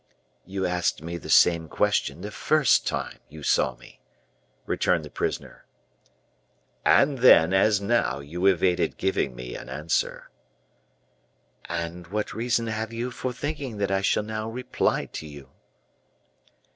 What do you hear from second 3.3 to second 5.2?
saw me," returned the